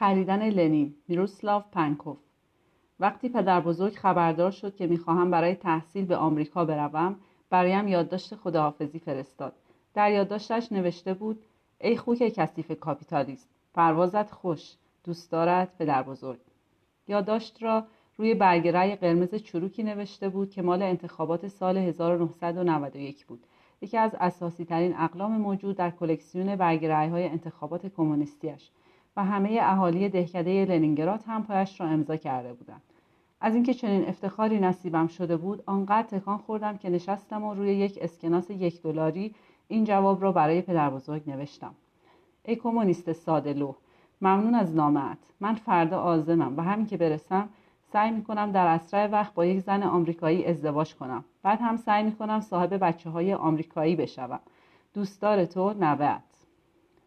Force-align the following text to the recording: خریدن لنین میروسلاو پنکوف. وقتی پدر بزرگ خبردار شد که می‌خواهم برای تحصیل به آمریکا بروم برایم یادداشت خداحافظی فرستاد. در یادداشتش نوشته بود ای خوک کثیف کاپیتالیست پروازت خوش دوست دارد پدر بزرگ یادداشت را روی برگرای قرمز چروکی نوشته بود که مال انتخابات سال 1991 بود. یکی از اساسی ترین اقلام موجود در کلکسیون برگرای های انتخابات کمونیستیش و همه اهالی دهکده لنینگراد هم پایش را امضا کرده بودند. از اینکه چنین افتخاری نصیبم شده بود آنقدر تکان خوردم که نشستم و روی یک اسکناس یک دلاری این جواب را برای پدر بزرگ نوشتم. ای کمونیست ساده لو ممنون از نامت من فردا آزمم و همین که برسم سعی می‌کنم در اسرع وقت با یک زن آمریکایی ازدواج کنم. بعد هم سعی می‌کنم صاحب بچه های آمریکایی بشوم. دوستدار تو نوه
خریدن 0.00 0.48
لنین 0.50 0.94
میروسلاو 1.08 1.62
پنکوف. 1.72 2.18
وقتی 3.00 3.28
پدر 3.28 3.60
بزرگ 3.60 3.94
خبردار 3.94 4.50
شد 4.50 4.76
که 4.76 4.86
می‌خواهم 4.86 5.30
برای 5.30 5.54
تحصیل 5.54 6.04
به 6.04 6.16
آمریکا 6.16 6.64
بروم 6.64 7.16
برایم 7.50 7.88
یادداشت 7.88 8.34
خداحافظی 8.34 8.98
فرستاد. 8.98 9.52
در 9.94 10.12
یادداشتش 10.12 10.72
نوشته 10.72 11.14
بود 11.14 11.42
ای 11.80 11.96
خوک 11.96 12.18
کثیف 12.18 12.72
کاپیتالیست 12.80 13.48
پروازت 13.74 14.30
خوش 14.30 14.72
دوست 15.04 15.32
دارد 15.32 15.72
پدر 15.78 16.02
بزرگ 16.02 16.40
یادداشت 17.08 17.62
را 17.62 17.84
روی 18.16 18.34
برگرای 18.34 18.96
قرمز 18.96 19.34
چروکی 19.34 19.82
نوشته 19.82 20.28
بود 20.28 20.50
که 20.50 20.62
مال 20.62 20.82
انتخابات 20.82 21.48
سال 21.48 21.76
1991 21.76 23.26
بود. 23.26 23.46
یکی 23.82 23.96
از 23.96 24.16
اساسی 24.20 24.64
ترین 24.64 24.96
اقلام 24.96 25.32
موجود 25.32 25.76
در 25.76 25.90
کلکسیون 25.90 26.56
برگرای 26.56 27.08
های 27.08 27.28
انتخابات 27.28 27.86
کمونیستیش 27.86 28.70
و 29.16 29.24
همه 29.24 29.58
اهالی 29.62 30.08
دهکده 30.08 30.64
لنینگراد 30.64 31.22
هم 31.26 31.42
پایش 31.42 31.80
را 31.80 31.86
امضا 31.86 32.16
کرده 32.16 32.52
بودند. 32.52 32.82
از 33.40 33.54
اینکه 33.54 33.74
چنین 33.74 34.08
افتخاری 34.08 34.60
نصیبم 34.60 35.06
شده 35.06 35.36
بود 35.36 35.62
آنقدر 35.66 36.18
تکان 36.18 36.38
خوردم 36.38 36.76
که 36.76 36.90
نشستم 36.90 37.44
و 37.44 37.54
روی 37.54 37.74
یک 37.74 37.98
اسکناس 38.00 38.50
یک 38.50 38.82
دلاری 38.82 39.34
این 39.68 39.84
جواب 39.84 40.22
را 40.22 40.32
برای 40.32 40.62
پدر 40.62 40.90
بزرگ 40.90 41.30
نوشتم. 41.30 41.74
ای 42.44 42.56
کمونیست 42.56 43.12
ساده 43.12 43.52
لو 43.52 43.74
ممنون 44.22 44.54
از 44.54 44.74
نامت 44.74 45.18
من 45.40 45.54
فردا 45.54 46.00
آزمم 46.00 46.56
و 46.56 46.62
همین 46.62 46.86
که 46.86 46.96
برسم 46.96 47.48
سعی 47.92 48.10
می‌کنم 48.10 48.52
در 48.52 48.66
اسرع 48.66 49.06
وقت 49.06 49.34
با 49.34 49.44
یک 49.44 49.60
زن 49.60 49.82
آمریکایی 49.82 50.44
ازدواج 50.44 50.94
کنم. 50.94 51.24
بعد 51.42 51.60
هم 51.60 51.76
سعی 51.76 52.02
می‌کنم 52.02 52.40
صاحب 52.40 52.74
بچه 52.74 53.10
های 53.10 53.34
آمریکایی 53.34 53.96
بشوم. 53.96 54.40
دوستدار 54.94 55.44
تو 55.44 55.74
نوه 55.80 56.18